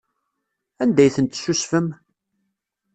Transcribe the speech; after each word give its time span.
Anda 0.81 1.01
ay 1.03 1.11
tent-tessusfem? 1.15 1.87